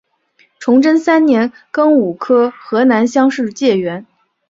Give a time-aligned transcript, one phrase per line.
[0.57, 4.03] 崇祯三年庚午科河南乡试解元。